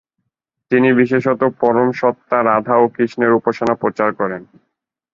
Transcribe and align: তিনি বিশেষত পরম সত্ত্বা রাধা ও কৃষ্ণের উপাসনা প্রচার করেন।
তিনি 0.71 0.89
বিশেষত 0.93 1.41
পরম 1.61 1.89
সত্ত্বা 1.91 2.39
রাধা 2.41 2.75
ও 2.77 2.95
কৃষ্ণের 2.95 3.31
উপাসনা 3.39 3.73
প্রচার 3.81 4.09
করেন। 4.15 4.41